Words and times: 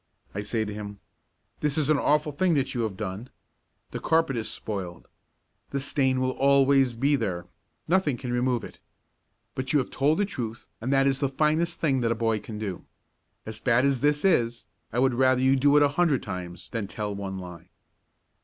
I 0.33 0.41
say 0.41 0.65
to 0.65 0.73
him: 0.73 0.99
"This 1.59 1.77
is 1.77 1.91
an 1.91 1.99
awful 1.99 2.31
thing 2.31 2.55
that 2.55 2.73
you 2.73 2.81
have 2.81 2.97
done. 2.97 3.29
The 3.91 3.99
carpet 3.99 4.35
is 4.35 4.49
spoiled. 4.49 5.07
The 5.69 5.79
stain 5.79 6.19
will 6.19 6.31
always 6.31 6.95
be 6.95 7.15
there. 7.15 7.45
Nothing 7.87 8.17
can 8.17 8.33
remove 8.33 8.63
it. 8.63 8.79
But 9.53 9.73
you 9.73 9.77
have 9.77 9.91
told 9.91 10.17
the 10.17 10.25
truth 10.25 10.69
and 10.81 10.91
that 10.91 11.05
is 11.05 11.19
the 11.19 11.29
finest 11.29 11.79
thing 11.81 12.01
that 12.01 12.11
a 12.11 12.15
boy 12.15 12.39
can 12.39 12.57
do. 12.57 12.83
As 13.45 13.61
bad 13.61 13.85
as 13.85 14.01
this 14.01 14.25
is, 14.25 14.65
I 14.91 14.97
would 14.97 15.13
rather 15.13 15.41
you 15.43 15.51
would 15.51 15.59
do 15.59 15.77
it 15.77 15.83
a 15.83 15.89
hundred 15.89 16.23
times 16.23 16.69
than 16.71 16.87
tell 16.87 17.13
one 17.13 17.37
lie." 17.37 17.69